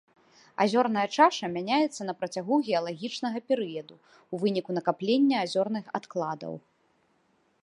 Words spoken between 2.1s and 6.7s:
працягу геалагічнага перыяду ў выніку накаплення азёрных адкладаў.